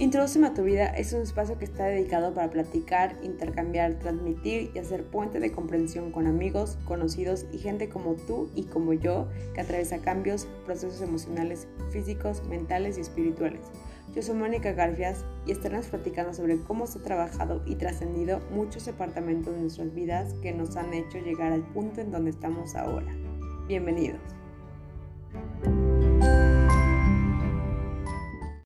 [0.00, 4.78] Introduceme a tu vida es un espacio que está dedicado para platicar, intercambiar, transmitir y
[4.78, 9.60] hacer puente de comprensión con amigos, conocidos y gente como tú y como yo que
[9.60, 13.60] atraviesa cambios, procesos emocionales, físicos, mentales y espirituales.
[14.14, 18.86] Yo soy Mónica Garfias y estaremos platicando sobre cómo se ha trabajado y trascendido muchos
[18.86, 23.14] departamentos de nuestras vidas que nos han hecho llegar al punto en donde estamos ahora.
[23.68, 24.39] Bienvenidos.